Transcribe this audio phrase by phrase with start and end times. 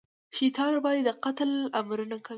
[0.37, 1.49] شیطان ورباندې د قتل
[1.81, 2.29] امرونه کوي.